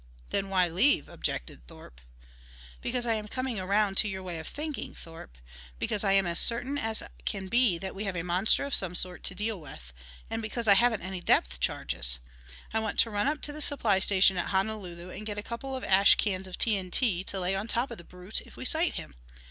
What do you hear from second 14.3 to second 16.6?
at Honolulu and get a couple of ash cans of